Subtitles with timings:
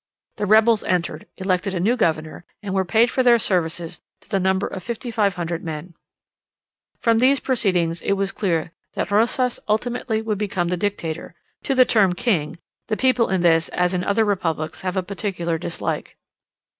[0.37, 4.39] The rebels entered, elected a new governor, and were paid for their services to the
[4.39, 5.93] number of 5500 men.
[7.01, 11.85] From these proceedings, it was clear that Rosas ultimately would become the dictator: to the
[11.85, 16.17] term king, the people in this, as in other republics, have a particular dislike.